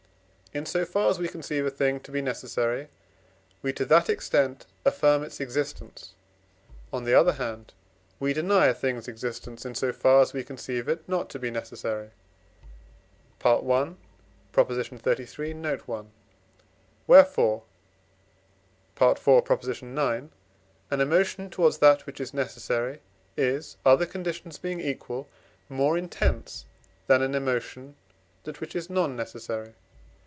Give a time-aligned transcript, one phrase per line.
[0.53, 2.89] In so far as we conceive a thing to be necessary,
[3.61, 6.13] we, to that extent, affirm its existence;
[6.91, 7.73] on the other hand
[8.19, 11.49] we deny a thing's existence, in so far as we conceive it not to be
[11.49, 12.09] necessary
[13.41, 13.95] (I.
[14.53, 15.53] xxxiii.
[15.55, 15.75] note.
[15.89, 16.03] i.);
[17.07, 17.63] wherefore
[19.01, 19.69] (IV.
[19.69, 20.21] ix.) an
[20.91, 22.99] emotion towards that which is necessary
[23.37, 25.29] is, other conditions being equal,
[25.69, 26.65] more intense
[27.07, 27.95] than an emotion
[28.43, 29.75] that which is non necessary.